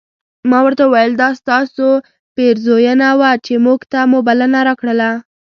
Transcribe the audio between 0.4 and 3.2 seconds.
ما ورته وویل دا ستاسو پیرزوینه